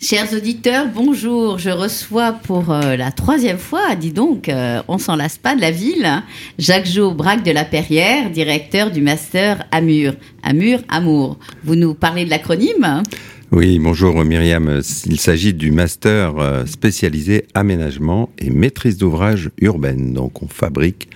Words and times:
Chers 0.00 0.32
auditeurs, 0.32 0.86
bonjour. 0.94 1.58
Je 1.58 1.70
reçois 1.70 2.30
pour 2.30 2.70
euh, 2.70 2.94
la 2.94 3.10
troisième 3.10 3.58
fois, 3.58 3.96
dis 3.96 4.12
donc, 4.12 4.48
euh, 4.48 4.80
on 4.86 4.96
s'en 4.96 5.16
lasse 5.16 5.38
pas 5.38 5.56
de 5.56 5.60
la 5.60 5.72
ville, 5.72 6.22
Jacques-Jo 6.56 7.10
Braque 7.10 7.42
de 7.42 7.50
la 7.50 7.64
Perrière, 7.64 8.30
directeur 8.30 8.92
du 8.92 9.00
master 9.00 9.64
Amur. 9.72 10.14
Amur, 10.44 10.78
Amour. 10.88 11.36
Vous 11.64 11.74
nous 11.74 11.94
parlez 11.94 12.24
de 12.24 12.30
l'acronyme 12.30 13.02
Oui, 13.50 13.78
bonjour 13.78 14.22
Myriam. 14.24 14.82
Il 15.06 15.18
s'agit 15.18 15.54
du 15.54 15.70
master 15.70 16.34
euh, 16.38 16.66
spécialisé 16.66 17.46
aménagement 17.54 18.28
et 18.38 18.50
maîtrise 18.50 18.98
d'ouvrage 18.98 19.48
urbaine. 19.58 20.12
Donc 20.12 20.42
on 20.42 20.48
fabrique 20.48 21.08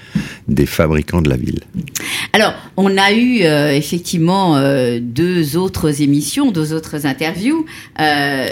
des 0.49 0.65
fabricants 0.65 1.21
de 1.21 1.29
la 1.29 1.37
ville. 1.37 1.61
Alors, 2.33 2.55
on 2.79 2.97
a 2.97 3.13
eu 3.13 3.43
euh, 3.43 3.77
effectivement 3.77 4.57
euh, 4.57 4.99
deux 4.99 5.59
autres 5.59 6.01
émissions, 6.01 6.53
deux 6.53 6.73
autres 6.73 7.05
interviews. 7.05 7.67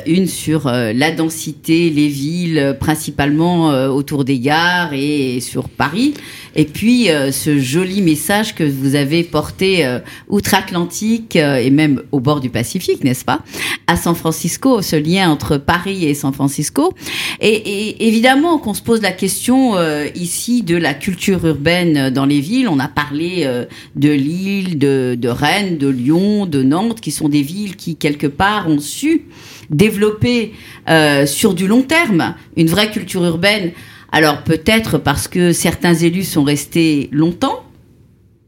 Une 0.06 0.27
sur 0.27 0.66
la 0.66 1.10
densité, 1.10 1.88
les 1.88 2.08
villes, 2.08 2.77
principalement 2.78 3.69
autour 3.88 4.24
des 4.24 4.38
gares 4.38 4.92
et 4.92 5.41
sur 5.41 5.69
Paris. 5.69 6.14
Et 6.56 6.64
puis, 6.64 7.10
euh, 7.10 7.32
ce 7.32 7.59
joli 7.59 8.02
message 8.02 8.54
que 8.54 8.64
vous 8.64 8.95
avez 8.95 9.22
porté 9.22 9.86
euh, 9.86 9.98
outre-Atlantique 10.28 11.36
euh, 11.36 11.56
et 11.56 11.70
même 11.70 12.02
au 12.12 12.20
bord 12.20 12.41
du 12.41 12.50
Pacifique, 12.50 13.04
n'est-ce 13.04 13.24
pas 13.24 13.41
À 13.86 13.96
San 13.96 14.14
Francisco, 14.14 14.82
ce 14.82 14.96
lien 14.96 15.30
entre 15.30 15.56
Paris 15.56 16.05
et 16.05 16.14
San 16.14 16.33
Francisco. 16.33 16.92
Et, 17.41 17.55
et 17.55 18.08
évidemment 18.08 18.58
qu'on 18.58 18.75
se 18.75 18.83
pose 18.83 19.02
la 19.02 19.12
question 19.12 19.77
euh, 19.77 20.08
ici 20.14 20.62
de 20.62 20.77
la 20.77 20.94
culture 20.94 21.44
urbaine 21.47 22.10
dans 22.10 22.27
les 22.27 22.41
villes. 22.41 22.69
On 22.69 22.78
a 22.78 22.88
parlé 22.88 23.42
euh, 23.44 23.64
de 23.97 24.10
Lille, 24.10 24.78
de, 24.78 25.16
de 25.19 25.28
Rennes, 25.28 25.78
de 25.78 25.88
Lyon, 25.88 26.47
de 26.47 26.62
Nantes, 26.62 27.00
qui 27.00 27.10
sont 27.10 27.28
des 27.28 27.42
villes 27.42 27.77
qui, 27.77 27.97
quelque 27.97 28.27
part, 28.27 28.69
ont 28.69 28.80
su 28.80 29.27
développer 29.70 30.53
euh, 30.88 31.27
sur 31.27 31.55
du 31.55 31.66
long 31.66 31.82
terme 31.82 32.34
une 32.56 32.69
vraie 32.69 32.91
culture 32.91 33.25
urbaine. 33.25 33.72
Alors 34.12 34.42
peut-être 34.44 34.98
parce 34.98 35.28
que 35.28 35.53
certains 35.53 35.94
élus 35.94 36.25
sont 36.25 36.42
restés 36.44 37.08
longtemps. 37.12 37.64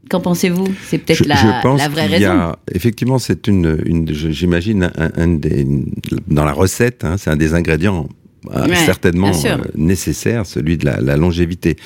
Qu'en 0.09 0.19
pensez-vous? 0.19 0.67
C'est 0.85 0.97
peut-être 0.97 1.25
la, 1.25 1.35
je 1.37 1.61
pense 1.63 1.79
la 1.79 1.87
vraie 1.87 2.07
qu'il 2.09 2.21
y 2.21 2.25
raison. 2.25 2.55
effectivement, 2.73 3.19
c'est 3.19 3.47
une, 3.47 4.05
j'imagine, 4.11 4.91
un, 4.97 5.11
un 5.15 5.27
des, 5.29 5.65
dans 6.27 6.43
la 6.43 6.51
recette, 6.51 7.05
hein, 7.05 7.15
c'est 7.17 7.29
un 7.29 7.37
des 7.37 7.53
ingrédients 7.53 8.09
euh, 8.53 8.67
Ouais, 8.67 8.75
certainement 8.75 9.31
euh, 9.45 9.57
nécessaire, 9.75 10.45
celui 10.45 10.77
de 10.77 10.85
la, 10.85 10.99
la 10.99 11.15
longévité. 11.15 11.77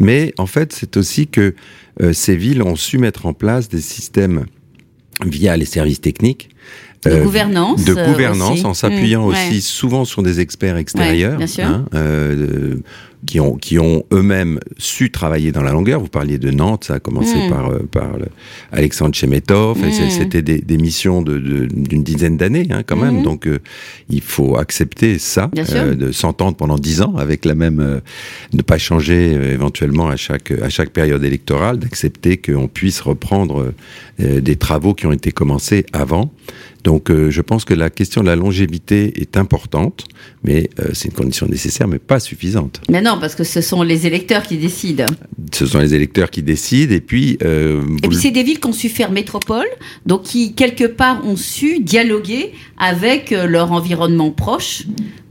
Mais 0.00 0.32
en 0.38 0.46
fait, 0.46 0.72
c'est 0.72 0.96
aussi 0.96 1.26
que 1.28 1.54
euh, 2.00 2.14
ces 2.14 2.36
villes 2.36 2.62
ont 2.62 2.74
su 2.74 2.96
mettre 2.96 3.26
en 3.26 3.34
place 3.34 3.68
des 3.68 3.82
systèmes 3.82 4.46
via 5.26 5.54
les 5.58 5.66
services 5.66 6.00
techniques. 6.00 6.48
De 7.04 7.10
euh, 7.10 7.22
gouvernance, 7.22 7.84
de 7.84 7.94
gouvernance, 7.94 8.52
aussi. 8.54 8.66
en 8.66 8.74
s'appuyant 8.74 9.26
Mmh, 9.26 9.30
aussi 9.30 9.50
ouais. 9.54 9.60
souvent 9.60 10.04
sur 10.04 10.22
des 10.24 10.40
experts 10.40 10.76
extérieurs, 10.78 11.36
bien 11.36 11.46
sûr. 11.46 11.64
hein, 11.64 11.84
qui 13.26 13.40
ont 13.40 13.56
qui 13.56 13.78
ont 13.78 14.04
eux-mêmes 14.12 14.60
su 14.78 15.10
travailler 15.10 15.52
dans 15.52 15.62
la 15.62 15.72
longueur. 15.72 16.00
Vous 16.00 16.08
parliez 16.08 16.38
de 16.38 16.50
Nantes, 16.50 16.84
ça 16.84 16.94
a 16.94 17.00
commencé 17.00 17.34
Mmh. 17.36 17.50
par 17.50 17.70
euh, 17.70 17.78
par 17.90 18.16
le- 18.16 18.26
Alexandre 18.72 19.14
Chemetov. 19.14 19.78
Mmh. 19.78 20.10
C'était 20.10 20.42
des, 20.42 20.60
des 20.60 20.76
missions 20.78 21.20
de- 21.22 21.38
de- 21.38 21.66
d'une 21.66 22.02
dizaine 22.02 22.36
d'années, 22.36 22.68
hein, 22.70 22.82
quand 22.86 22.96
même. 22.96 23.20
Mmh. 23.20 23.22
Donc 23.24 23.46
euh, 23.46 23.58
il 24.08 24.20
faut 24.22 24.56
accepter 24.56 25.18
ça, 25.18 25.50
euh, 25.56 25.94
de 25.94 26.12
s'entendre 26.12 26.56
pendant 26.56 26.76
dix 26.78 27.02
ans 27.02 27.16
avec 27.16 27.44
la 27.44 27.54
même, 27.54 27.80
euh, 27.80 28.00
ne 28.52 28.62
pas 28.62 28.78
changer 28.78 29.32
éventuellement 29.32 30.08
à 30.08 30.16
chaque 30.16 30.50
à 30.52 30.68
chaque 30.68 30.90
période 30.90 31.24
électorale, 31.24 31.78
d'accepter 31.78 32.36
qu'on 32.36 32.68
puisse 32.68 33.00
reprendre 33.00 33.72
des 34.18 34.56
travaux 34.56 34.94
qui 34.94 35.06
ont 35.06 35.12
été 35.12 35.30
commencés 35.32 35.84
avant. 35.92 36.30
Donc 36.88 37.10
euh, 37.10 37.30
je 37.30 37.42
pense 37.42 37.66
que 37.66 37.74
la 37.74 37.90
question 37.90 38.22
de 38.22 38.28
la 38.28 38.34
longévité 38.44 39.20
est 39.20 39.36
importante, 39.36 40.06
mais 40.42 40.70
euh, 40.80 40.88
c'est 40.94 41.08
une 41.08 41.14
condition 41.22 41.46
nécessaire, 41.46 41.86
mais 41.86 41.98
pas 41.98 42.18
suffisante. 42.18 42.80
Mais 42.88 43.02
non, 43.02 43.18
parce 43.20 43.34
que 43.34 43.44
ce 43.44 43.60
sont 43.60 43.82
les 43.82 44.06
électeurs 44.06 44.42
qui 44.42 44.56
décident. 44.56 45.04
Ce 45.52 45.66
sont 45.66 45.80
les 45.80 45.92
électeurs 45.92 46.30
qui 46.30 46.42
décident, 46.42 46.94
et 46.94 47.02
puis... 47.02 47.36
euh, 47.42 47.82
Et 48.02 48.08
puis 48.08 48.16
c'est 48.16 48.30
des 48.30 48.42
villes 48.42 48.58
qui 48.58 48.68
ont 48.68 48.72
su 48.72 48.88
faire 48.88 49.10
métropole, 49.10 49.66
donc 50.06 50.22
qui 50.22 50.54
quelque 50.54 50.84
part 50.84 51.26
ont 51.26 51.36
su 51.36 51.80
dialoguer 51.80 52.52
avec 52.78 53.32
leur 53.32 53.70
environnement 53.72 54.30
proche 54.30 54.84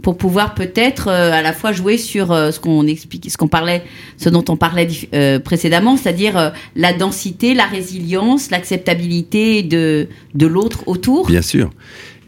pour 0.07 0.15
pouvoir 0.15 0.55
peut-être 0.55 1.09
euh, 1.09 1.33
à 1.33 1.41
la 1.41 1.51
fois 1.51 1.73
jouer 1.73 1.97
sur 1.97 2.31
euh, 2.31 2.51
ce 2.51 2.61
qu'on 2.61 2.87
explique, 2.87 3.29
ce 3.29 3.35
qu'on 3.35 3.49
parlait, 3.49 3.83
ce 4.15 4.29
dont 4.29 4.45
on 4.47 4.55
parlait 4.55 4.87
euh, 5.13 5.37
précédemment, 5.37 5.97
c'est-à-dire 5.97 6.53
la 6.77 6.93
densité, 6.93 7.53
la 7.53 7.65
résilience, 7.65 8.49
l'acceptabilité 8.49 9.63
de 9.63 10.07
de 10.33 10.47
l'autre 10.47 10.87
autour. 10.87 11.27
Bien 11.27 11.41
sûr. 11.41 11.71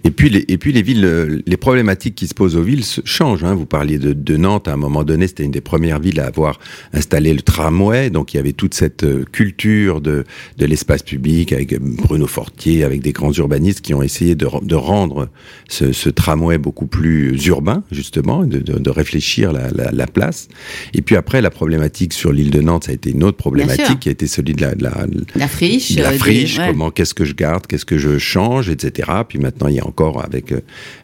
Et 0.04 0.12
puis, 0.12 0.30
les, 0.30 0.46
et 0.48 0.58
puis 0.58 0.72
les 0.72 0.82
villes, 0.82 1.04
euh, 1.06 1.40
les 1.46 1.58
problématiques 1.58 2.16
qui 2.16 2.28
se 2.28 2.34
posent 2.34 2.56
aux 2.56 2.62
villes 2.64 2.84
changent. 3.06 3.44
Hein. 3.44 3.54
Vous 3.56 3.66
parliez 3.66 3.98
de, 3.98 4.14
de 4.14 4.38
Nantes, 4.38 4.68
à 4.68 4.74
un 4.74 4.78
moment 4.78 5.04
donné, 5.04 5.28
c'était 5.28 5.44
une 5.44 5.52
des 5.52 5.62
premières 5.62 6.00
villes 6.00 6.20
à 6.20 6.28
avoir 6.28 6.60
installé 6.94 7.34
le 7.34 7.42
tramway, 7.42 8.10
donc 8.10 8.34
il 8.34 8.38
y 8.38 8.40
avait 8.40 8.54
toute 8.54 8.74
cette 8.74 9.04
euh, 9.04 9.26
culture 9.32 10.02
de, 10.02 10.24
de 10.58 10.66
l'espace 10.66 11.04
public 11.04 11.52
avec 11.54 11.74
euh, 11.74 11.80
Bruno 11.82 12.28
Fortier, 12.28 12.84
avec 12.84 13.02
des 13.02 13.12
grands 13.12 13.32
urbanistes 13.34 13.82
qui 13.82 13.94
ont 13.94 14.02
essayé 14.02 14.36
de, 14.36 14.48
de 14.62 14.76
rendre 14.76 15.30
ce, 15.68 15.92
ce 15.92 16.10
tramway 16.10 16.58
beaucoup 16.58 16.88
plus 16.88 17.46
urbain, 17.48 17.84
justement, 17.92 18.46
de, 18.46 18.60
de, 18.60 18.80
de 18.80 18.90
réfléchir 18.90 19.52
la, 19.52 19.70
la, 19.72 19.92
la 19.92 20.08
place. 20.08 20.48
Et 20.94 21.02
puis 21.02 21.16
après, 21.16 21.42
la 21.42 21.50
problématique 21.50 22.14
sur 22.14 22.32
l'île 22.32 22.52
de 22.52 22.62
Nantes, 22.62 22.86
ça 22.86 22.92
a 22.92 22.96
été 22.96 23.12
une 23.12 23.24
autre 23.24 23.38
problématique 23.38 24.00
qui 24.00 24.10
a 24.10 24.12
été 24.12 24.28
celui 24.28 24.54
de 24.54 24.62
la, 24.62 24.76
de 24.76 24.84
la, 24.84 25.06
La 25.36 25.48
friche. 25.48 25.96
la 25.98 26.12
des- 26.12 26.18
friche, 26.18 26.58
ouais. 26.58 26.68
comment, 26.70 26.90
qu'est-ce 26.92 27.14
que 27.14 27.26
je 27.26 27.34
garde, 27.34 27.68
qu'est-ce 27.68 27.86
que 27.86 27.98
je 27.98 28.18
change, 28.18 28.70
etc. 28.70 29.10
Puis 29.28 29.40
maintenant, 29.40 29.68
il 29.68 29.76
y 29.76 29.80
a 29.80 29.86
encore 29.90 30.24
avec 30.24 30.52
euh, 30.52 30.62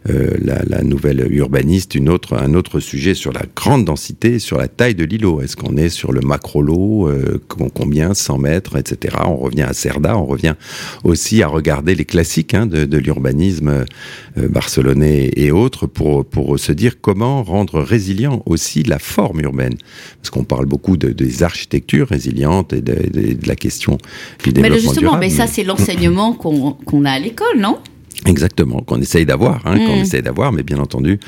euh, 0.09 0.31
la, 0.41 0.61
la 0.67 0.81
nouvelle 0.83 1.27
urbaniste 1.31 1.95
une 1.95 2.07
autre, 2.09 2.35
un 2.37 2.53
autre 2.53 2.79
sujet 2.79 3.13
sur 3.13 3.33
la 3.33 3.41
grande 3.55 3.83
densité, 3.85 4.39
sur 4.39 4.57
la 4.57 4.67
taille 4.67 4.95
de 4.95 5.03
l'îlot. 5.03 5.41
Est-ce 5.41 5.55
qu'on 5.57 5.75
est 5.77 5.89
sur 5.89 6.11
le 6.13 6.21
macro-lot, 6.21 7.07
euh, 7.09 7.41
com- 7.47 7.69
combien, 7.73 8.13
100 8.13 8.37
mètres, 8.37 8.77
etc. 8.77 9.17
On 9.25 9.35
revient 9.37 9.63
à 9.63 9.73
Cerda, 9.73 10.17
on 10.17 10.25
revient 10.25 10.55
aussi 11.03 11.43
à 11.43 11.47
regarder 11.47 11.93
les 11.95 12.05
classiques 12.05 12.53
hein, 12.53 12.65
de, 12.65 12.85
de 12.85 12.97
l'urbanisme 12.97 13.85
euh, 14.37 14.47
barcelonais 14.47 15.31
et 15.35 15.51
autres 15.51 15.87
pour, 15.87 16.25
pour 16.25 16.57
se 16.59 16.71
dire 16.71 17.01
comment 17.01 17.43
rendre 17.43 17.81
résilient 17.81 18.41
aussi 18.45 18.83
la 18.83 18.99
forme 18.99 19.41
urbaine. 19.41 19.75
Parce 20.21 20.29
qu'on 20.29 20.43
parle 20.43 20.65
beaucoup 20.65 20.97
de, 20.97 21.09
des 21.09 21.43
architectures 21.43 22.07
résilientes 22.07 22.71
et 22.73 22.81
de, 22.81 22.95
la 23.47 23.55
question 23.55 23.97
du 24.43 24.49
Mais 24.49 24.53
développement 24.53 24.75
le- 24.75 24.79
justement, 24.81 24.99
durable, 25.01 25.19
mais 25.25 25.29
ça 25.29 25.47
c'est 25.47 25.63
l'enseignement 25.63 26.33
qu'on 26.33 26.71
qu'on 26.85 27.05
a 27.05 27.11
à 27.11 27.19
l'école, 27.19 27.57
non? 27.59 27.77
Exactement, 28.25 28.79
qu'on 28.81 29.01
essaye 29.01 29.25
d'avoir, 29.25 29.61
hein, 29.65 29.77
qu'on 29.77 29.97
Mm. 29.97 30.01
essaye 30.01 30.21
d'avoir, 30.21 30.51
mais 30.51 30.63
bien 30.63 30.79
entendu, 30.79 31.19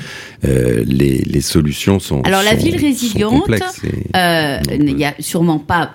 euh, 0.44 0.82
les, 0.86 1.18
les 1.18 1.40
solutions 1.40 1.98
sont. 2.00 2.22
Alors, 2.22 2.42
la 2.42 2.54
ville 2.54 2.76
résiliente, 2.76 3.48
Euh, 4.16 4.58
Il 4.72 4.96
n'y 4.96 5.04
a 5.04 5.14
sûrement 5.20 5.58
pas 5.58 5.92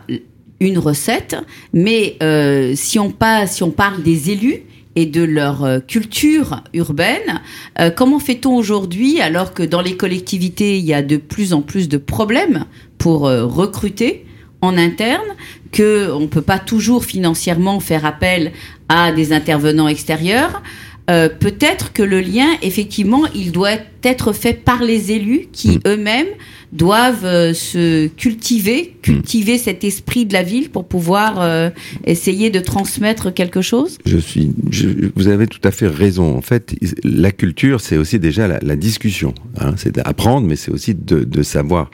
une 0.59 0.77
recette, 0.77 1.35
mais 1.73 2.15
euh, 2.23 2.73
si, 2.75 2.99
on 2.99 3.11
pas, 3.11 3.47
si 3.47 3.63
on 3.63 3.71
parle 3.71 4.01
des 4.03 4.31
élus 4.31 4.63
et 4.95 5.05
de 5.05 5.23
leur 5.23 5.63
euh, 5.63 5.79
culture 5.79 6.61
urbaine, 6.73 7.41
euh, 7.79 7.89
comment 7.89 8.19
fait-on 8.19 8.55
aujourd'hui 8.55 9.19
alors 9.19 9.53
que 9.53 9.63
dans 9.63 9.81
les 9.81 9.97
collectivités, 9.97 10.77
il 10.77 10.85
y 10.85 10.93
a 10.93 11.01
de 11.01 11.17
plus 11.17 11.53
en 11.53 11.61
plus 11.61 11.89
de 11.89 11.97
problèmes 11.97 12.65
pour 12.97 13.27
euh, 13.27 13.45
recruter 13.45 14.25
en 14.63 14.77
interne, 14.77 15.35
que 15.71 16.09
on 16.11 16.27
peut 16.27 16.41
pas 16.41 16.57
toujours 16.57 17.03
financièrement 17.03 17.79
faire 17.81 18.05
appel 18.05 18.53
à 18.87 19.11
des 19.11 19.33
intervenants 19.33 19.89
extérieurs. 19.89 20.63
Euh, 21.09 21.27
peut-être 21.27 21.91
que 21.91 22.01
le 22.01 22.21
lien, 22.21 22.47
effectivement, 22.61 23.25
il 23.35 23.51
doit 23.51 23.73
être 23.73 23.85
fait 24.33 24.53
par 24.63 24.83
les 24.83 25.11
élus 25.11 25.47
qui 25.51 25.69
Mm. 25.77 25.79
eux-mêmes 25.87 26.27
doivent 26.71 27.25
euh, 27.25 27.53
se 27.53 28.07
cultiver, 28.07 28.95
cultiver 29.03 29.57
cet 29.59 29.83
esprit 29.83 30.25
de 30.25 30.33
la 30.33 30.41
ville 30.43 30.69
pour 30.71 30.85
pouvoir 30.87 31.39
euh, 31.39 31.69
essayer 32.05 32.49
de 32.49 32.59
transmettre 32.59 33.31
quelque 33.33 33.61
chose? 33.61 33.97
Je 34.05 34.17
suis, 34.17 34.51
je- 34.71 34.87
vous 35.15 35.27
avez 35.27 35.45
tout 35.47 35.61
à 35.63 35.71
fait 35.71 35.87
raison. 35.87 36.35
En 36.35 36.41
fait, 36.41 36.75
la 37.03 37.31
culture, 37.31 37.79
c'est 37.79 37.97
aussi 37.97 38.17
déjà 38.19 38.47
la, 38.47 38.59
la 38.61 38.75
discussion. 38.75 39.33
Hein. 39.59 39.75
C'est 39.77 39.93
d'apprendre, 39.95 40.47
mais 40.47 40.55
c'est 40.55 40.71
aussi 40.71 40.95
de, 40.95 41.23
de 41.23 41.43
savoir 41.43 41.91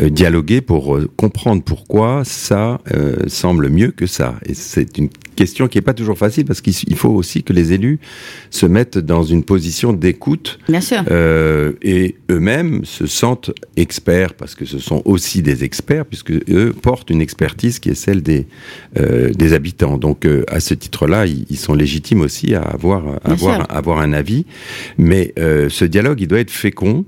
euh, 0.00 0.10
dialoguer 0.10 0.60
pour 0.60 0.98
comprendre 1.16 1.62
pourquoi 1.62 2.22
ça 2.24 2.80
semble 3.26 3.68
mieux 3.70 3.90
que 3.92 4.06
ça. 4.06 4.34
Et 4.46 4.52
c'est 4.54 4.98
une 4.98 5.08
question 5.36 5.68
qui 5.68 5.78
est 5.78 5.82
pas 5.82 5.94
toujours 5.94 6.18
facile 6.18 6.44
parce 6.44 6.60
qu'il 6.60 6.96
faut 6.96 7.10
aussi 7.10 7.42
que 7.44 7.52
les 7.52 7.72
élus 7.72 7.98
se 8.50 8.66
mettent 8.66 8.98
dans 8.98 9.22
une 9.22 9.42
position 9.44 9.92
d'écoute 9.92 10.58
Bien 10.68 10.80
sûr. 10.80 11.02
euh, 11.10 11.47
euh, 11.48 11.72
et 11.82 12.16
eux-mêmes 12.30 12.84
se 12.84 13.06
sentent 13.06 13.50
experts 13.76 14.34
parce 14.34 14.54
que 14.54 14.64
ce 14.64 14.78
sont 14.78 15.02
aussi 15.04 15.42
des 15.42 15.64
experts 15.64 16.04
puisque 16.04 16.32
eux 16.32 16.74
portent 16.80 17.10
une 17.10 17.20
expertise 17.20 17.78
qui 17.78 17.88
est 17.90 17.94
celle 17.94 18.22
des 18.22 18.46
euh, 18.98 19.30
des 19.30 19.52
habitants. 19.54 19.96
Donc 19.98 20.24
euh, 20.24 20.44
à 20.48 20.60
ce 20.60 20.74
titre-là, 20.74 21.26
ils, 21.26 21.46
ils, 21.48 21.56
sont 21.56 21.74
légitimes 21.74 22.20
aussi 22.20 22.54
à 22.54 22.62
avoir 22.62 23.02
avoir 23.24 23.66
avoir 23.74 24.00
un 24.00 24.12
avis. 24.12 24.44
Mais 24.98 25.32
ce 25.36 25.84
dialogue, 25.84 26.20
il 26.20 26.28
doit 26.28 26.40
être 26.40 26.50
fécond 26.50 27.04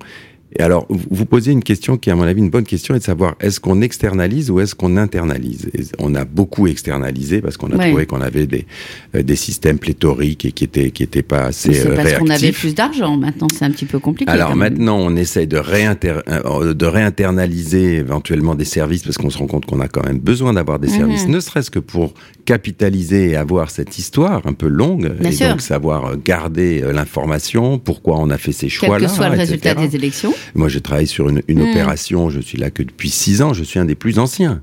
et 0.58 0.62
alors, 0.62 0.86
vous 0.88 1.26
posez 1.26 1.52
une 1.52 1.62
question 1.62 1.96
qui, 1.96 2.10
à 2.10 2.16
mon 2.16 2.24
avis, 2.24 2.40
une 2.40 2.50
bonne 2.50 2.64
question, 2.64 2.96
est 2.96 2.98
de 2.98 3.04
savoir 3.04 3.36
est-ce 3.40 3.60
qu'on 3.60 3.80
externalise 3.82 4.50
ou 4.50 4.58
est-ce 4.58 4.74
qu'on 4.74 4.96
internalise? 4.96 5.70
On 6.00 6.14
a 6.16 6.24
beaucoup 6.24 6.66
externalisé 6.66 7.40
parce 7.40 7.56
qu'on 7.56 7.70
a 7.70 7.78
trouvé 7.78 8.04
qu'on 8.06 8.20
avait 8.20 8.48
des, 8.48 8.66
euh, 9.14 9.22
des 9.22 9.36
systèmes 9.36 9.78
pléthoriques 9.78 10.44
et 10.44 10.52
qui 10.52 10.64
étaient 10.64 10.90
qui 10.90 11.04
étaient 11.04 11.22
pas 11.22 11.44
assez 11.44 11.72
C'est 11.72 11.94
parce 11.94 12.14
qu'on 12.14 12.30
avait 12.30 12.50
plus 12.50 12.74
d'argent. 12.74 13.16
Maintenant, 13.16 13.46
c'est 13.56 13.64
un 13.64 13.70
petit 13.70 13.84
peu 13.84 14.00
compliqué. 14.00 14.30
Alors 14.30 14.56
maintenant, 14.56 14.98
on 14.98 15.14
essaye 15.14 15.46
de, 15.46 15.56
réinter 15.56 16.14
euh, 16.28 16.74
de 16.74 16.86
réinternaliser 16.86 17.98
éventuellement 17.98 18.56
des 18.56 18.64
services 18.64 19.04
parce 19.04 19.18
qu'on 19.18 19.30
se 19.30 19.38
rend 19.38 19.46
compte 19.46 19.66
qu'on 19.66 19.80
a 19.80 19.88
quand 19.88 20.04
même 20.04 20.18
besoin 20.18 20.52
d'avoir 20.52 20.80
des 20.80 20.88
mhm. 20.88 20.96
services, 20.96 21.28
ne 21.28 21.38
serait-ce 21.38 21.70
que 21.70 21.78
pour 21.78 22.14
capitaliser 22.44 23.30
et 23.30 23.36
avoir 23.36 23.70
cette 23.70 23.98
histoire 23.98 24.44
un 24.46 24.52
peu 24.52 24.66
longue 24.66 25.12
Bien 25.20 25.30
et 25.30 25.32
sûr. 25.32 25.48
donc 25.50 25.60
savoir 25.60 26.16
garder 26.16 26.82
euh, 26.82 26.92
l'information, 26.92 27.78
pourquoi 27.78 28.16
on 28.18 28.30
a 28.30 28.38
fait 28.38 28.52
ces 28.52 28.68
choix-là. 28.68 28.98
Quel 28.98 29.08
que 29.08 29.14
soit 29.14 29.28
le 29.28 29.36
résultat 29.36 29.74
des 29.74 29.94
élections. 29.94 30.34
Moi, 30.54 30.68
je 30.68 30.78
travaille 30.78 31.06
sur 31.06 31.28
une, 31.28 31.42
une 31.48 31.60
mmh. 31.60 31.70
opération, 31.70 32.30
je 32.30 32.40
suis 32.40 32.58
là 32.58 32.70
que 32.70 32.82
depuis 32.82 33.10
six 33.10 33.42
ans, 33.42 33.52
je 33.52 33.64
suis 33.64 33.78
un 33.78 33.84
des 33.84 33.94
plus 33.94 34.18
anciens. 34.18 34.62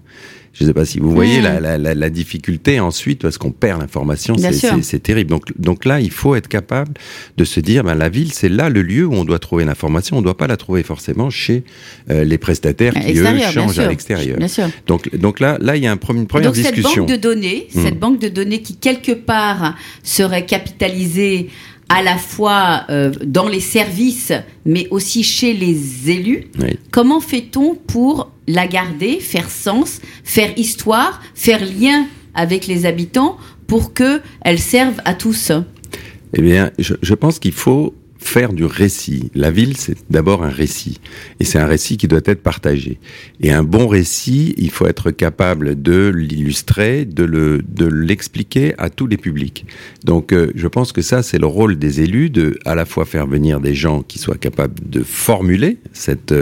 Je 0.57 0.63
ne 0.63 0.69
sais 0.69 0.73
pas 0.73 0.85
si 0.85 0.97
vous 0.99 1.11
voyez 1.11 1.39
mmh. 1.39 1.43
la, 1.43 1.59
la, 1.59 1.77
la, 1.77 1.93
la, 1.93 2.09
difficulté 2.09 2.79
ensuite 2.79 3.21
parce 3.21 3.37
qu'on 3.37 3.51
perd 3.51 3.79
l'information, 3.79 4.35
c'est 4.81 5.03
terrible. 5.03 5.29
Donc, 5.29 5.43
donc 5.59 5.85
là, 5.85 5.99
il 5.99 6.09
faut 6.09 6.33
être 6.33 6.47
capable 6.47 6.93
de 7.37 7.43
se 7.43 7.59
dire, 7.59 7.83
ben, 7.83 7.93
la 7.93 8.09
ville, 8.09 8.33
c'est 8.33 8.49
là 8.49 8.69
le 8.69 8.81
lieu 8.81 9.05
où 9.05 9.13
on 9.13 9.23
doit 9.23 9.37
trouver 9.37 9.65
l'information. 9.65 10.17
On 10.17 10.19
ne 10.21 10.23
doit 10.23 10.37
pas 10.37 10.47
la 10.47 10.57
trouver 10.57 10.81
forcément 10.81 11.29
chez 11.29 11.63
euh, 12.09 12.23
les 12.23 12.39
prestataires 12.39 12.93
qui 12.93 13.19
eux 13.19 13.25
changent 13.51 13.77
à 13.77 13.87
l'extérieur. 13.87 14.39
Donc, 14.87 15.15
donc 15.15 15.39
là, 15.39 15.59
là, 15.61 15.75
il 15.75 15.83
y 15.83 15.87
a 15.87 15.91
un, 15.91 15.99
une 16.13 16.25
première 16.25 16.51
donc, 16.51 16.55
discussion. 16.55 16.89
Cette 16.89 16.97
banque 16.97 17.09
de 17.09 17.15
données, 17.17 17.67
mmh. 17.75 17.83
cette 17.83 17.99
banque 17.99 18.19
de 18.19 18.29
données 18.29 18.61
qui 18.63 18.77
quelque 18.77 19.11
part 19.11 19.75
serait 20.01 20.45
capitalisée 20.47 21.49
à 21.89 22.01
la 22.03 22.17
fois 22.17 22.83
euh, 22.89 23.11
dans 23.25 23.47
les 23.47 23.59
services, 23.59 24.33
mais 24.65 24.87
aussi 24.91 25.23
chez 25.23 25.53
les 25.53 26.09
élus. 26.09 26.47
Oui. 26.59 26.77
Comment 26.91 27.19
fait-on 27.19 27.75
pour 27.75 28.31
la 28.47 28.67
garder, 28.67 29.19
faire 29.19 29.49
sens, 29.49 29.99
faire 30.23 30.51
histoire, 30.57 31.21
faire 31.33 31.61
lien 31.63 32.07
avec 32.33 32.67
les 32.67 32.85
habitants 32.85 33.37
pour 33.67 33.93
qu'elle 33.93 34.59
serve 34.59 35.01
à 35.05 35.13
tous? 35.13 35.51
Eh 36.33 36.41
bien, 36.41 36.71
je, 36.77 36.93
je 37.01 37.13
pense 37.13 37.39
qu'il 37.39 37.53
faut 37.53 37.93
faire 38.27 38.51
du 38.51 38.65
récit. 38.65 39.31
La 39.33 39.51
ville, 39.51 39.77
c'est 39.77 39.97
d'abord 40.09 40.43
un 40.43 40.49
récit. 40.49 40.99
Et 41.39 41.45
c'est 41.45 41.59
un 41.59 41.65
récit 41.65 41.97
qui 41.97 42.07
doit 42.07 42.21
être 42.25 42.43
partagé. 42.43 42.99
Et 43.41 43.51
un 43.51 43.63
bon 43.63 43.87
récit, 43.87 44.53
il 44.57 44.69
faut 44.69 44.85
être 44.85 45.11
capable 45.11 45.81
de 45.81 46.09
l'illustrer, 46.09 47.05
de 47.05 47.23
le, 47.23 47.61
de 47.67 47.85
l'expliquer 47.85 48.73
à 48.77 48.89
tous 48.89 49.07
les 49.07 49.17
publics. 49.17 49.65
Donc, 50.03 50.33
euh, 50.33 50.51
je 50.55 50.67
pense 50.67 50.91
que 50.91 51.01
ça, 51.01 51.23
c'est 51.23 51.39
le 51.39 51.47
rôle 51.47 51.77
des 51.77 52.01
élus 52.01 52.29
de, 52.29 52.59
à 52.65 52.75
la 52.75 52.85
fois 52.85 53.05
faire 53.05 53.27
venir 53.27 53.61
des 53.61 53.73
gens 53.73 54.03
qui 54.03 54.19
soient 54.19 54.37
capables 54.37 54.75
de 54.87 55.03
formuler 55.03 55.77
cette, 55.93 56.33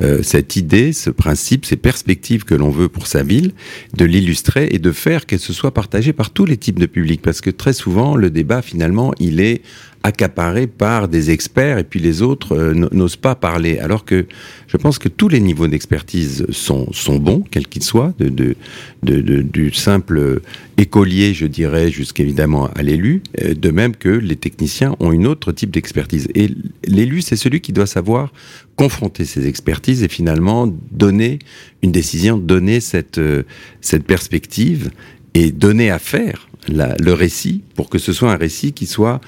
euh, 0.00 0.22
cette 0.22 0.56
idée, 0.56 0.92
ce 0.92 1.10
principe, 1.10 1.66
ces 1.66 1.76
perspectives 1.76 2.44
que 2.44 2.54
l'on 2.54 2.70
veut 2.70 2.88
pour 2.88 3.06
sa 3.06 3.22
ville, 3.22 3.52
de 3.94 4.06
l'illustrer 4.06 4.68
et 4.70 4.78
de 4.78 4.92
faire 4.92 5.26
que 5.26 5.36
ce 5.36 5.52
soit 5.52 5.74
partagé 5.74 6.12
par 6.14 6.30
tous 6.30 6.46
les 6.46 6.56
types 6.56 6.78
de 6.78 6.86
publics. 6.86 7.20
Parce 7.20 7.42
que 7.42 7.50
très 7.50 7.74
souvent, 7.74 8.16
le 8.16 8.30
débat, 8.30 8.62
finalement, 8.62 9.12
il 9.20 9.40
est 9.40 9.60
accaparé 10.08 10.66
par 10.66 11.06
des 11.06 11.30
experts 11.30 11.78
et 11.78 11.84
puis 11.84 12.00
les 12.00 12.22
autres 12.22 12.56
euh, 12.56 12.88
n'osent 12.92 13.16
pas 13.16 13.34
parler. 13.34 13.78
Alors 13.78 14.04
que 14.04 14.26
je 14.66 14.76
pense 14.76 14.98
que 14.98 15.08
tous 15.08 15.28
les 15.28 15.40
niveaux 15.40 15.68
d'expertise 15.68 16.46
sont, 16.50 16.92
sont 16.92 17.18
bons, 17.18 17.44
quels 17.50 17.68
qu'ils 17.68 17.84
soient, 17.84 18.14
de, 18.18 18.56
du 19.02 19.72
simple 19.72 20.40
écolier, 20.78 21.34
je 21.34 21.46
dirais, 21.46 21.90
jusqu'évidemment 21.90 22.70
à 22.74 22.82
l'élu, 22.82 23.22
euh, 23.42 23.54
de 23.54 23.70
même 23.70 23.94
que 23.94 24.08
les 24.08 24.36
techniciens 24.36 24.96
ont 24.98 25.12
une 25.12 25.26
autre 25.26 25.52
type 25.52 25.70
d'expertise. 25.70 26.28
Et 26.34 26.50
l'élu, 26.86 27.20
c'est 27.20 27.36
celui 27.36 27.60
qui 27.60 27.72
doit 27.72 27.86
savoir 27.86 28.32
confronter 28.76 29.24
ses 29.24 29.46
expertises 29.46 30.02
et 30.02 30.08
finalement 30.08 30.72
donner 30.90 31.38
une 31.82 31.92
décision, 31.92 32.38
donner 32.38 32.80
cette, 32.80 33.18
euh, 33.18 33.42
cette 33.82 34.04
perspective 34.04 34.90
et 35.34 35.52
donner 35.52 35.90
à 35.90 35.98
faire 35.98 36.48
la, 36.68 36.94
le 36.98 37.12
récit 37.12 37.62
pour 37.74 37.88
que 37.88 37.98
ce 37.98 38.12
soit 38.12 38.32
un 38.32 38.36
récit 38.36 38.72
qui 38.72 38.86
soit 38.86 39.20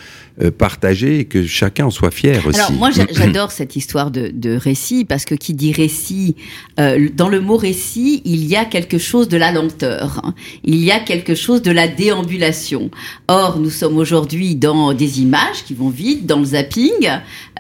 euh, 0.42 0.50
partagé 0.50 1.20
et 1.20 1.24
que 1.24 1.46
chacun 1.46 1.86
en 1.86 1.90
soit 1.90 2.10
fier 2.10 2.46
aussi. 2.46 2.58
Alors 2.58 2.72
moi 2.72 2.90
j'adore 3.12 3.50
cette 3.50 3.76
histoire 3.76 4.10
de, 4.10 4.30
de, 4.32 4.56
récit 4.56 5.04
parce 5.04 5.24
que 5.24 5.34
qui 5.34 5.54
dit 5.54 5.72
récit, 5.72 6.36
euh, 6.78 7.08
dans 7.14 7.28
le 7.28 7.40
mot 7.40 7.56
récit, 7.56 8.22
il 8.24 8.46
y 8.46 8.56
a 8.56 8.64
quelque 8.64 8.98
chose 8.98 9.28
de 9.28 9.36
la 9.36 9.52
lenteur, 9.52 10.20
hein. 10.24 10.34
il 10.64 10.76
y 10.76 10.90
a 10.90 11.00
quelque 11.00 11.34
chose 11.34 11.62
de 11.62 11.70
la 11.70 11.88
déambulation. 11.88 12.90
Or 13.28 13.58
nous 13.58 13.70
sommes 13.70 13.98
aujourd'hui 13.98 14.54
dans 14.54 14.94
des 14.94 15.20
images 15.20 15.64
qui 15.66 15.74
vont 15.74 15.90
vite, 15.90 16.26
dans 16.26 16.38
le 16.38 16.46
zapping. 16.46 17.08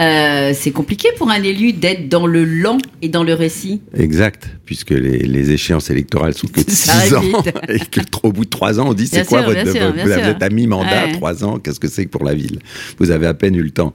Euh, 0.00 0.52
c'est 0.54 0.70
compliqué 0.70 1.08
pour 1.18 1.30
un 1.30 1.42
élu 1.42 1.72
d'être 1.72 2.08
dans 2.08 2.26
le 2.26 2.44
lent 2.44 2.78
et 3.02 3.08
dans 3.08 3.24
le 3.24 3.34
récit. 3.34 3.80
Exact, 3.94 4.48
puisque 4.64 4.90
les, 4.90 5.18
les 5.18 5.50
échéances 5.50 5.90
électorales 5.90 6.34
sont 6.34 6.46
que 6.46 6.60
de 6.60 6.70
6 6.70 7.14
ans 7.14 7.22
et 7.68 7.78
que 7.80 8.00
au 8.22 8.32
bout 8.32 8.44
de 8.44 8.50
3 8.50 8.80
ans 8.80 8.88
on 8.88 8.94
dit 8.94 9.06
c'est 9.06 9.26
quoi 9.26 9.42
sûr, 9.72 9.86
votre, 9.86 9.96
sûr, 9.98 10.06
vous 10.06 10.28
êtes 10.28 10.42
à 10.42 10.48
mi-mandat, 10.48 11.06
Ouais. 11.06 11.12
3 11.12 11.44
ans, 11.44 11.58
qu'est-ce 11.58 11.80
que 11.80 11.88
c'est 11.88 12.04
que 12.04 12.10
pour 12.10 12.24
la 12.24 12.34
ville? 12.34 12.58
Vous 12.98 13.10
avez 13.10 13.26
à 13.26 13.34
peine 13.34 13.54
eu 13.54 13.62
le 13.62 13.70
temps 13.70 13.92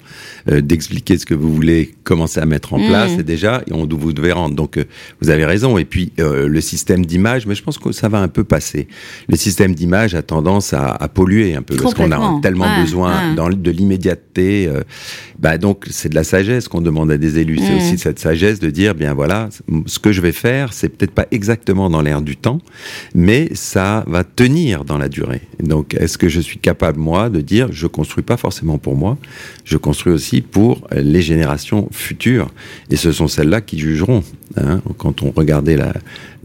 euh, 0.50 0.62
d'expliquer 0.62 1.18
ce 1.18 1.26
que 1.26 1.34
vous 1.34 1.54
voulez 1.54 1.94
commencer 2.04 2.40
à 2.40 2.46
mettre 2.46 2.74
en 2.74 2.80
Mm. 2.80 2.88
place 2.88 3.12
et 3.20 3.24
déjà 3.24 3.64
on, 3.72 3.86
vous 3.88 4.14
devez 4.14 4.32
rendre. 4.32 4.56
Donc 4.56 4.78
euh, 4.78 4.84
vous 5.22 5.30
avez 5.30 5.46
raison. 5.46 5.78
Et 5.78 5.86
puis 5.86 6.12
euh, 6.20 6.48
le 6.48 6.62
système 6.62 7.06
d'image, 7.06 7.46
mais 7.48 7.56
je 7.56 7.64
pense 7.64 7.78
que 7.78 7.92
ça 7.92 8.10
va 8.10 8.20
un 8.20 8.28
peu 8.28 8.44
passer. 8.44 8.88
Le 9.28 9.36
système 9.36 9.74
d'image 9.76 10.16
a 10.16 10.22
tendance 10.22 10.74
à, 10.74 10.92
à 10.92 11.08
polluer 11.08 11.56
un 11.56 11.62
peu 11.62 11.76
parce 11.76 11.94
qu'on 11.94 12.12
a 12.12 12.40
tellement 12.42 12.66
Ouais, 12.66 12.82
besoin 12.82 13.30
ouais. 13.30 13.36
dans, 13.36 13.50
de 13.50 13.72
l'immédiateté. 13.72 14.70
bah 15.40 15.58
donc 15.58 15.86
c'est 15.90 16.10
de 16.10 16.16
la 16.16 16.24
sagesse 16.24 16.68
qu'on 16.68 16.82
demande 16.82 17.12
à 17.12 17.18
des 17.18 17.38
élus. 17.40 17.60
C'est 17.60 17.74
Mm. 17.74 17.78
aussi 17.78 17.98
cette 17.98 18.20
sagesse 18.20 18.60
de 18.60 18.70
dire 18.70 18.96
bien 18.96 19.14
voilà, 19.14 19.50
ce 19.86 20.00
que 20.00 20.12
je 20.12 20.22
vais 20.22 20.32
faire, 20.32 20.74
c'est 20.74 20.90
peut-être 20.90 21.12
pas 21.12 21.26
exactement 21.32 21.90
dans 21.90 22.02
l'air 22.02 22.22
du 22.22 22.38
temps, 22.38 22.60
mais 23.14 23.50
ça 23.54 24.04
va 24.08 24.24
tenir 24.24 24.86
dans 24.86 24.98
la 24.98 25.10
durée. 25.10 25.42
Donc 25.60 25.94
est-ce 25.96 26.18
que 26.18 26.30
je 26.30 26.40
suis 26.40 26.60
capable 26.60 27.00
moi 27.00 27.30
de 27.30 27.42
dire 27.42 27.70
je 27.72 27.88
construis 27.88 28.24
pas 28.24 28.38
forcément 28.38 28.78
pour 28.78 28.96
moi, 28.96 29.18
je 29.64 29.78
construis 29.78 30.14
aussi 30.14 30.42
pour 30.42 30.88
les 30.92 31.22
générations 31.22 31.90
futures 31.92 32.52
et 32.90 32.96
ce 32.96 33.12
sont 33.12 33.28
celles-là 33.28 33.62
qui 33.62 33.80
jugeront. 33.80 34.24
Hein, 34.58 34.82
quand 34.98 35.24
on 35.24 35.32
regardait 35.32 35.76
la, 35.76 35.94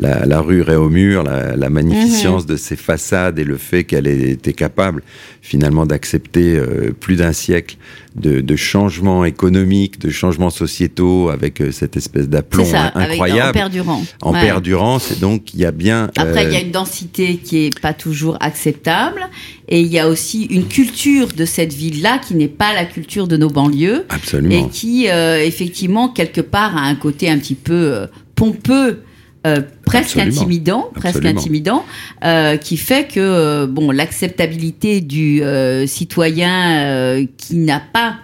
la, 0.00 0.24
la 0.26 0.40
rue 0.40 0.62
Réaumur, 0.62 1.22
la, 1.22 1.54
la 1.56 1.70
magnificence 1.70 2.46
de 2.46 2.56
ses 2.56 2.76
façades 2.76 3.38
et 3.38 3.44
le 3.44 3.56
fait 3.56 3.84
qu'elle 3.84 4.06
ait 4.06 4.30
été 4.30 4.52
capable 4.52 5.02
finalement 5.42 5.86
d'accepter 5.86 6.56
euh, 6.56 6.92
plus 6.98 7.16
d'un 7.16 7.32
siècle 7.32 7.76
de, 8.16 8.40
de 8.40 8.56
changements 8.56 9.24
économiques, 9.24 9.98
de 10.00 10.10
changements 10.10 10.50
sociétaux 10.50 11.28
avec 11.28 11.60
euh, 11.60 11.70
cette 11.70 11.96
espèce 11.96 12.28
d'aplomb 12.28 12.64
C'est 12.64 12.70
ça, 12.72 12.86
in- 12.94 13.00
avec, 13.00 13.10
en 13.10 13.12
incroyable. 13.24 13.52
perdurant. 13.52 14.02
en 14.22 14.32
Ouais. 14.32 14.40
perdurant, 14.42 14.98
c'est 14.98 15.20
donc 15.20 15.54
il 15.54 15.60
y 15.60 15.64
a 15.64 15.70
bien. 15.70 16.10
Après, 16.16 16.44
euh, 16.44 16.48
il 16.48 16.52
y 16.52 16.56
a 16.56 16.60
une 16.60 16.72
densité 16.72 17.36
qui 17.36 17.66
est 17.66 17.80
pas 17.80 17.92
toujours 17.94 18.36
acceptable, 18.40 19.20
et 19.68 19.80
il 19.80 19.86
y 19.88 19.98
a 19.98 20.08
aussi 20.08 20.44
une 20.44 20.66
culture 20.66 21.28
de 21.28 21.44
cette 21.44 21.72
ville-là 21.72 22.18
qui 22.26 22.34
n'est 22.34 22.48
pas 22.48 22.74
la 22.74 22.84
culture 22.84 23.28
de 23.28 23.36
nos 23.36 23.50
banlieues, 23.50 24.04
absolument. 24.08 24.66
et 24.66 24.68
qui, 24.70 25.08
euh, 25.08 25.44
effectivement, 25.44 26.08
quelque 26.08 26.40
part, 26.40 26.76
a 26.76 26.80
un 26.82 26.94
côté 26.96 27.28
un 27.30 27.38
petit 27.38 27.54
peu 27.54 27.74
euh, 27.94 28.06
pompeux. 28.34 29.00
Euh, 29.46 29.62
presque 29.84 30.18
Absolument. 30.18 30.40
intimidant, 30.40 30.90
presque 30.94 31.16
Absolument. 31.16 31.40
intimidant, 31.40 31.84
euh, 32.24 32.56
qui 32.56 32.76
fait 32.76 33.08
que 33.08 33.20
euh, 33.20 33.66
bon 33.66 33.90
l'acceptabilité 33.90 35.00
du 35.00 35.42
euh, 35.42 35.86
citoyen 35.86 36.84
euh, 36.84 37.26
qui 37.38 37.56
n'a 37.56 37.80
pas 37.80 38.16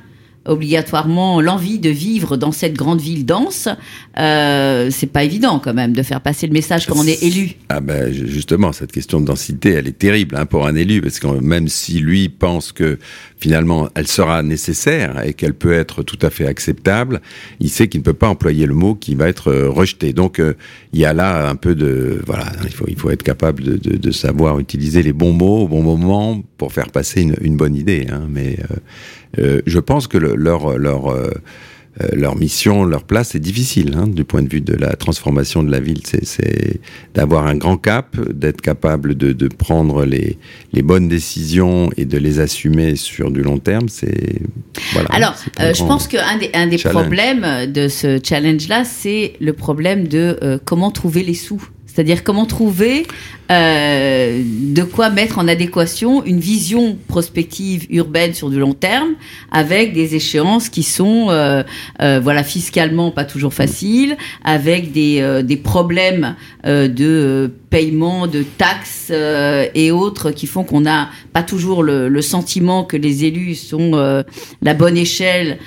obligatoirement 0.47 1.41
l'envie 1.41 1.79
de 1.79 1.91
vivre 1.91 2.37
dans 2.37 2.53
cette 2.53 2.75
grande 2.75 3.01
ville 3.01 3.25
dense, 3.27 3.69
euh, 4.19 4.89
c'est 4.91 5.07
pas 5.07 5.25
évident 5.25 5.59
quand 5.59 5.75
même 5.75 5.93
de 5.93 6.03
faire 6.03 6.21
passer 6.21 6.47
le 6.47 6.53
message 6.53 6.87
quand 6.87 6.97
on 6.99 7.07
est 7.07 7.23
élu. 7.23 7.53
Ah 7.69 7.81
ben 7.81 8.13
ju- 8.13 8.29
justement, 8.29 8.73
cette 8.73 8.93
question 8.93 9.21
de 9.21 9.27
densité, 9.27 9.71
elle 9.71 9.89
est 9.89 9.99
terrible 9.99 10.37
hein, 10.37 10.47
pour 10.47 10.67
un 10.67 10.75
élu, 10.75 11.01
parce 11.01 11.19
que 11.21 11.27
même 11.27 11.69
si 11.69 11.99
lui 11.99 12.29
pense 12.29 12.73
que 12.73 12.99
finalement 13.39 13.89
elle 13.95 14.07
sera 14.07 14.43
nécessaire 14.43 15.23
et 15.25 15.35
qu'elle 15.35 15.55
peut 15.55 15.73
être 15.73 16.03
tout 16.03 16.19
à 16.23 16.31
fait 16.31 16.47
acceptable, 16.47 17.21
il 17.61 17.69
sait 17.71 17.89
qu'il 17.89 18.01
ne 18.01 18.05
peut 18.05 18.15
pas 18.15 18.29
employer 18.29 18.67
le 18.67 18.75
mot 18.75 18.95
qui 18.95 19.15
va 19.15 19.29
être 19.29 19.49
euh, 19.51 19.69
rejeté. 19.69 20.13
Donc 20.13 20.39
euh, 20.39 20.55
il 20.93 21.01
y 21.01 21.05
a 21.05 21.13
là 21.13 21.49
un 21.49 21.57
peu 21.57 21.75
de 21.75 22.21
voilà, 22.27 22.47
il 22.65 22.73
faut 22.73 22.87
il 22.89 22.99
faut 22.99 23.11
être 23.11 23.23
capable 23.23 23.79
de, 23.79 24.11
savoir 24.11 24.59
utiliser 24.59 25.03
les 25.03 25.13
bons 25.13 25.33
mots 25.33 25.63
au 25.65 25.69
bon 25.69 25.83
moment 25.83 26.43
pour 26.57 26.73
faire 26.73 26.91
passer 26.91 27.23
une, 27.23 27.37
une 27.43 27.57
bonne 27.57 27.75
idée. 27.75 28.07
Hein, 28.11 28.27
mais 28.31 28.59
euh, 28.71 28.77
euh, 29.39 29.61
je 29.67 29.79
pense 29.79 30.07
que 30.07 30.19
le- 30.19 30.35
leur 30.37 30.79
leur 30.79 31.09
euh, 31.09 31.31
euh, 32.03 32.09
leur 32.13 32.37
mission, 32.37 32.85
leur 32.85 33.05
place 33.05 33.35
est 33.35 33.41
difficile 33.41 33.95
hein, 33.97 34.07
du 34.07 34.23
point 34.25 34.43
de 34.43 34.51
vue 34.51 34.61
de 34.61 34.75
la 34.75 34.97
transformation 34.97 35.63
de 35.63 35.71
la 35.71 35.81
ville. 35.81 36.03
C'est 36.05 36.79
d'avoir 37.15 37.47
un 37.47 37.57
grand 37.57 37.79
cap, 37.79 38.21
d'être 38.31 38.61
capable 38.61 39.15
de, 39.15 39.33
de 39.33 39.49
prendre 39.49 40.05
les, 40.05 40.37
les, 40.75 40.83
bonnes 40.83 41.09
décisions 41.09 41.91
et 41.97 42.05
de 42.05 42.19
les 42.19 42.39
assumer 42.39 42.97
sur 42.97 43.31
du 43.31 43.41
long 43.41 43.59
terme. 43.59 43.89
C'est 43.89 44.41
voilà, 44.93 45.09
Alors, 45.11 45.35
euh, 45.61 45.73
je 45.73 45.83
pense 45.85 46.07
qu'un 46.07 46.37
des, 46.37 46.51
un 46.53 46.67
des 46.67 46.77
problèmes 46.77 47.73
de 47.73 47.89
ce 47.89 48.21
challenge-là, 48.23 48.85
c'est 48.85 49.33
le 49.41 49.55
problème 49.55 50.07
de 50.07 50.61
comment 50.67 50.91
trouver 50.91 51.23
les 51.23 51.33
sous. 51.33 51.67
C'est-à-dire 51.97 52.25
comment 52.25 52.45
trouver 52.45 53.07
euh, 53.51 54.43
de 54.45 54.83
quoi 54.83 55.09
mettre 55.09 55.39
en 55.39 55.47
adéquation 55.47 56.25
une 56.25 56.41
vision 56.41 56.99
prospective 57.07 57.87
urbaine 57.91 58.35
sur 58.35 58.51
du 58.51 58.59
long 58.59 58.75
terme 58.75 59.15
avec 59.53 59.93
des 59.93 60.17
échéances 60.17 60.69
qui 60.69 60.83
sont 60.83 61.29
euh, 61.31 61.63
euh, 62.03 62.19
voilà 62.21 62.43
fiscalement 62.43 63.13
pas 63.13 63.25
toujours 63.25 63.55
faciles, 63.55 64.17
avec 64.45 64.93
des, 64.93 65.43
des 65.45 65.57
problèmes 65.57 66.35
de 66.65 67.53
paiement 67.71 68.27
de 68.27 68.43
taxes 68.43 69.13
et 69.75 69.91
autres 69.93 70.33
qui 70.33 70.47
font 70.47 70.65
qu'on 70.65 70.81
n'a 70.81 71.11
pas 71.33 71.43
toujours 71.43 71.83
le, 71.83 72.09
le, 72.09 72.23
sentiment 72.23 72.83
que 72.85 72.97
les 72.97 73.25
élus 73.25 73.55
sont 73.55 74.25
la 74.63 74.75
bonne 74.75 74.97
échelle 74.97 75.59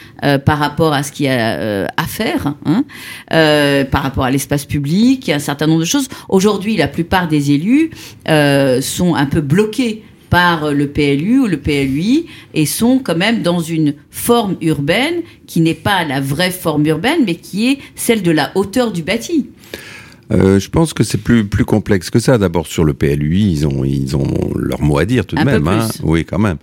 par 0.45 0.59
rapport 0.59 0.93
à 0.93 1.03
ce 1.03 1.11
qu'il 1.11 1.27
y 1.27 1.29
a 1.29 1.85
à 1.85 2.03
faire, 2.03 2.55
hein, 2.65 2.83
par 3.29 4.03
rapport 4.03 4.25
à 4.25 4.31
l'espace 4.31 4.65
public, 4.65 5.29
un 5.29 5.39
certain 5.39 5.67
nombre 5.67 5.81
de 5.81 5.85
choses. 5.85 6.09
Aujourd'hui, 6.27 6.75
la 6.75 6.87
plupart 6.87 7.27
des 7.27 7.51
élus 7.51 7.91
euh, 8.27 8.81
sont 8.81 9.15
un 9.15 9.25
peu 9.25 9.41
bloqués 9.41 10.03
par 10.29 10.71
le 10.71 10.87
PLU 10.87 11.39
ou 11.39 11.47
le 11.47 11.57
PLUI 11.57 12.27
et 12.53 12.65
sont 12.65 12.99
quand 12.99 13.15
même 13.15 13.41
dans 13.41 13.59
une 13.59 13.95
forme 14.11 14.57
urbaine 14.61 15.21
qui 15.47 15.61
n'est 15.61 15.73
pas 15.73 16.03
la 16.03 16.21
vraie 16.21 16.51
forme 16.51 16.85
urbaine, 16.85 17.23
mais 17.25 17.35
qui 17.35 17.71
est 17.71 17.79
celle 17.95 18.21
de 18.21 18.31
la 18.31 18.51
hauteur 18.55 18.91
du 18.91 19.01
bâti. 19.01 19.49
Euh, 20.31 20.59
je 20.59 20.69
pense 20.69 20.93
que 20.93 21.03
c'est 21.03 21.17
plus 21.17 21.45
plus 21.45 21.65
complexe 21.65 22.09
que 22.09 22.19
ça. 22.19 22.37
D'abord 22.37 22.67
sur 22.67 22.83
le 22.83 22.93
PLUI, 22.93 23.51
ils 23.51 23.67
ont 23.67 23.83
ils 23.83 24.15
ont 24.15 24.33
leur 24.55 24.81
mot 24.81 24.97
à 24.97 25.05
dire 25.05 25.25
tout 25.25 25.35
de 25.35 25.43
même. 25.43 25.67
Hein. 25.67 25.87
Oui, 26.03 26.25
quand 26.25 26.39
même. 26.39 26.57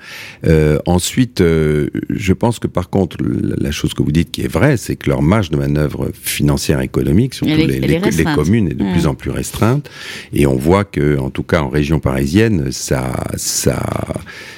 Euh, 0.47 0.79
ensuite, 0.87 1.41
euh, 1.41 1.89
je 2.11 2.33
pense 2.33 2.59
que 2.59 2.67
par 2.67 2.91
contre, 2.91 3.17
la 3.21 3.71
chose 3.71 3.95
que 3.95 4.03
vous 4.03 4.13
dites 4.13 4.31
qui 4.31 4.43
est 4.43 4.53
vraie, 4.53 4.77
c'est 4.77 4.97
que 4.97 5.11
leur 5.11 5.23
marge 5.23 5.51
de 5.51 5.57
manœuvre 5.57 6.11
financière 6.13 6.81
et 6.81 6.85
économique, 6.85 7.35
surtout 7.35 7.55
les, 7.55 7.81
les, 7.81 7.99
les, 7.99 8.25
communes, 8.35 8.69
est 8.69 8.75
de 8.75 8.91
plus 8.93 9.05
mmh. 9.05 9.09
en 9.09 9.15
plus 9.15 9.31
restreinte. 9.31 9.91
Et 10.33 10.47
on 10.47 10.57
voit 10.57 10.85
que, 10.85 11.19
en 11.19 11.31
tout 11.31 11.43
cas 11.43 11.63
en 11.63 11.69
région 11.69 11.99
parisienne, 11.99 12.71
ça 12.71 13.25
ça 13.37 13.83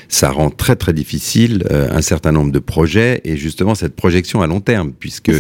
ça 0.09 0.31
rend 0.31 0.51
très 0.51 0.75
très 0.75 0.95
difficile 0.95 1.65
euh, 1.71 1.89
un 1.91 2.01
certain 2.01 2.33
nombre 2.33 2.51
de 2.51 2.59
projets 2.59 3.21
et 3.25 3.37
justement 3.37 3.75
cette 3.75 3.95
projection 3.95 4.41
à 4.41 4.47
long 4.47 4.61
terme, 4.61 4.93
puisque 4.99 5.31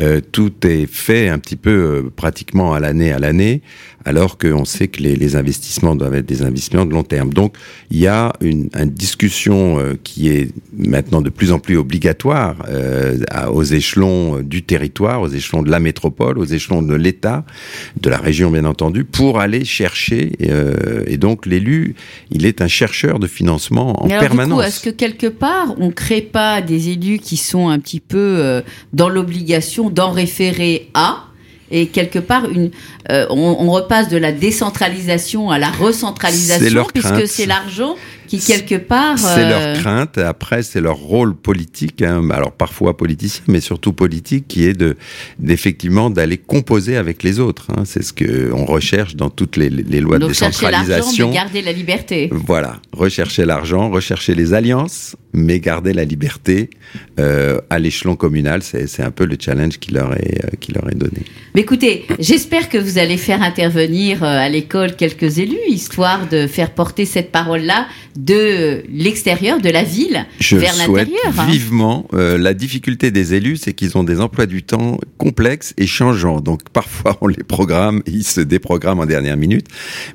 euh, 0.00 0.20
tout 0.32 0.52
est 0.66 0.86
fait 0.86 1.28
un 1.28 1.38
petit 1.38 1.56
peu 1.56 1.70
euh, 1.70 2.10
pratiquement 2.14 2.74
à 2.74 2.80
l'année 2.80 3.12
à 3.12 3.18
l'année, 3.18 3.62
alors 4.04 4.36
qu'on 4.36 4.64
sait 4.64 4.88
que 4.88 5.02
les, 5.02 5.16
les, 5.16 5.36
investissements 5.36 5.94
doivent 5.94 6.14
être 6.14 6.26
des 6.26 6.42
investissements 6.42 6.84
de 6.84 6.92
long 6.92 7.02
terme. 7.02 7.32
Donc 7.32 7.54
il 7.90 7.98
y 7.98 8.06
a 8.06 8.32
une, 8.40 8.68
une 8.78 8.90
discussion 8.90 9.78
qui 10.04 10.28
est 10.28 10.50
maintenant 10.76 11.22
de 11.22 11.30
plus 11.30 11.52
en 11.52 11.58
plus 11.58 11.76
obligatoire 11.76 12.56
aux 13.52 13.62
échelons 13.62 14.40
du 14.40 14.62
territoire, 14.62 15.20
aux 15.20 15.28
échelons 15.28 15.62
de 15.62 15.70
la 15.70 15.80
métropole, 15.80 16.38
aux 16.38 16.44
échelons 16.44 16.82
de 16.82 16.94
l'État, 16.94 17.44
de 18.00 18.10
la 18.10 18.18
région 18.18 18.50
bien 18.50 18.64
entendu, 18.64 19.04
pour 19.04 19.40
aller 19.40 19.64
chercher. 19.64 20.32
et 21.06 21.16
donc 21.16 21.46
l'élu, 21.46 21.94
il 22.30 22.46
est 22.46 22.62
un 22.62 22.68
chercheur 22.68 23.18
de 23.18 23.26
financement 23.26 24.02
en 24.02 24.09
permanence. 24.18 24.64
Est-ce 24.64 24.80
que 24.80 24.90
quelque 24.90 25.26
part, 25.26 25.74
on 25.78 25.90
crée 25.90 26.20
pas 26.20 26.60
des 26.60 26.90
élus 26.90 27.18
qui 27.18 27.36
sont 27.36 27.68
un 27.68 27.78
petit 27.78 28.00
peu 28.00 28.18
euh, 28.18 28.62
dans 28.92 29.08
l'obligation 29.08 29.90
d'en 29.90 30.10
référer 30.10 30.90
à 30.94 31.24
et 31.72 31.86
quelque 31.86 32.18
part 32.18 32.48
une, 32.50 32.70
euh, 33.10 33.26
on, 33.30 33.70
repasse 33.70 34.08
de 34.08 34.16
la 34.16 34.32
décentralisation 34.32 35.50
à 35.50 35.58
la 35.58 35.70
recentralisation 35.70 36.84
puisque 36.92 37.28
c'est 37.28 37.46
l'argent 37.46 37.94
qui 38.30 38.38
quelque 38.38 38.76
part. 38.76 39.18
C'est 39.18 39.48
leur 39.48 39.60
euh, 39.60 39.74
crainte. 39.74 40.18
Après, 40.18 40.62
c'est 40.62 40.80
leur 40.80 40.96
rôle 40.96 41.34
politique. 41.34 42.00
Hein, 42.02 42.30
alors 42.30 42.52
parfois 42.52 42.96
politicien, 42.96 43.42
mais 43.48 43.60
surtout 43.60 43.92
politique, 43.92 44.46
qui 44.46 44.64
est 44.64 44.72
de 44.72 44.96
d'effectivement 45.38 46.10
d'aller 46.10 46.38
composer 46.38 46.96
avec 46.96 47.24
les 47.24 47.40
autres. 47.40 47.66
Hein. 47.76 47.82
C'est 47.84 48.02
ce 48.02 48.12
que 48.12 48.52
on 48.52 48.64
recherche 48.64 49.16
dans 49.16 49.30
toutes 49.30 49.56
les, 49.56 49.68
les 49.68 50.00
lois 50.00 50.18
de 50.18 50.28
décentralisation. 50.28 51.26
Donc 51.26 51.34
garder 51.34 51.60
la 51.60 51.72
liberté. 51.72 52.28
Voilà, 52.30 52.80
rechercher 52.92 53.44
l'argent, 53.44 53.90
rechercher 53.90 54.34
les 54.36 54.54
alliances, 54.54 55.16
mais 55.32 55.60
garder 55.60 55.92
la 55.92 56.04
liberté 56.04 56.70
euh, 57.18 57.60
à 57.70 57.78
l'échelon 57.78 58.16
communal. 58.16 58.62
C'est 58.62 59.02
un 59.02 59.10
peu 59.10 59.24
le 59.24 59.36
challenge 59.38 59.78
qui 59.78 59.92
leur 59.92 60.14
est 60.14 60.44
euh, 60.44 60.48
qui 60.58 60.72
leur 60.72 60.88
est 60.90 60.94
donné. 60.94 61.22
Mais 61.54 61.62
écoutez, 61.62 62.06
j'espère 62.18 62.68
que 62.68 62.78
vous 62.78 62.98
allez 62.98 63.16
faire 63.16 63.42
intervenir 63.42 64.22
à 64.22 64.48
l'école 64.48 64.96
quelques 64.96 65.38
élus, 65.38 65.58
histoire 65.68 66.28
de 66.28 66.46
faire 66.46 66.70
porter 66.70 67.04
cette 67.04 67.32
parole-là 67.32 67.86
de 68.16 68.82
l'extérieur, 68.90 69.60
de 69.60 69.70
la 69.70 69.82
ville, 69.82 70.26
vers 70.40 70.76
l'intérieur. 70.76 71.06
Je 71.26 71.32
souhaite 71.32 71.48
vivement. 71.48 72.06
Euh, 72.12 72.38
la 72.38 72.54
difficulté 72.54 73.10
des 73.10 73.34
élus, 73.34 73.56
c'est 73.56 73.72
qu'ils 73.72 73.96
ont 73.96 74.04
des 74.04 74.20
emplois 74.20 74.46
du 74.46 74.62
temps 74.62 74.98
complexes 75.18 75.74
et 75.76 75.86
changeants. 75.86 76.40
Donc 76.40 76.68
parfois, 76.72 77.18
on 77.20 77.26
les 77.26 77.44
programme, 77.44 78.02
ils 78.06 78.24
se 78.24 78.40
déprogramment 78.40 79.02
en 79.02 79.06
dernière 79.06 79.36
minute, 79.36 79.66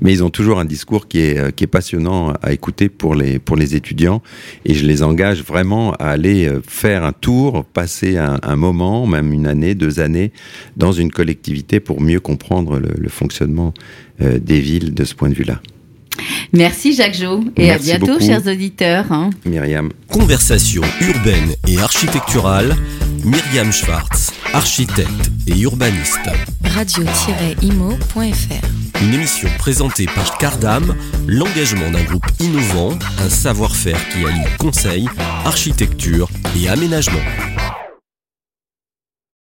mais 0.02 0.14
ils 0.14 0.24
ont 0.24 0.30
toujours 0.30 0.60
un 0.60 0.66
discours 0.66 1.08
qui 1.08 1.20
est, 1.20 1.38
euh, 1.38 1.52
qui 1.52 1.64
est 1.64 1.68
passionnant 1.68 2.34
à 2.42 2.52
écouter 2.52 2.90
pour 2.90 3.16
les, 3.16 3.40
pour 3.40 3.56
les 3.56 3.76
étudiants. 3.76 4.22
Et 4.66 4.74
je 4.74 4.86
les 4.86 5.04
engage 5.06 5.44
vraiment 5.44 5.94
à 5.94 6.10
aller 6.10 6.48
euh, 6.48 6.62
faire 6.68 7.04
un 7.06 7.14
tour, 7.14 7.64
passer 7.66 8.18
un, 8.18 8.40
un 8.44 8.56
moment, 8.56 9.08
même 9.08 9.32
une 9.32 9.48
année, 9.48 9.76
deux 9.76 10.00
années, 10.00 10.32
dans 10.76 10.92
une 10.92 11.12
collectivité 11.12 11.80
pour 11.80 12.02
mieux 12.02 12.20
comprendre 12.20 12.80
le, 12.80 12.90
le 12.98 13.10
fonctionnement 13.10 13.74
des 14.20 14.62
villes 14.62 14.94
de 14.94 15.04
ce 15.04 15.14
point 15.14 15.30
de 15.30 15.34
vue-là. 15.34 15.60
Merci 16.54 16.94
Jacques 16.96 17.18
Jo 17.18 17.44
et 17.58 17.72
à 17.72 17.78
bientôt 17.78 18.20
chers 18.20 18.46
auditeurs. 18.48 19.12
Hein. 19.12 19.30
Myriam. 19.46 19.92
Conversation 20.10 20.82
urbaine 21.02 21.54
et 21.68 21.78
architecturale, 21.80 22.76
Myriam 23.24 23.72
Schwartz, 23.72 24.32
architecte 24.54 25.32
et 25.48 25.60
urbaniste. 25.60 26.30
Radio-imo.fr 26.64 27.66
Une 29.02 29.14
émission 29.14 29.50
présentée 29.58 30.06
par 30.06 30.38
Cardam, 30.38 30.96
l'engagement 31.28 31.92
d'un 31.92 32.04
groupe 32.04 32.26
innovant, 32.40 32.98
un 33.20 33.30
savoir-faire 33.30 34.00
qui 34.10 34.26
allie 34.26 34.46
conseil, 34.58 35.08
architecture 35.46 36.30
et 36.58 36.70
aménagement. 36.70 37.20